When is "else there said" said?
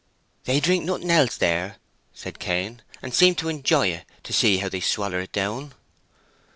1.11-2.39